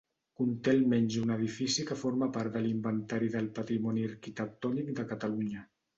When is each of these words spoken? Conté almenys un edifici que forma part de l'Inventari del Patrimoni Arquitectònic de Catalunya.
Conté 0.39 0.71
almenys 0.77 1.17
un 1.23 1.33
edifici 1.35 1.85
que 1.89 1.97
forma 2.03 2.29
part 2.37 2.55
de 2.55 2.63
l'Inventari 2.63 3.29
del 3.35 3.53
Patrimoni 3.59 4.07
Arquitectònic 4.11 4.91
de 5.03 5.07
Catalunya. 5.13 5.63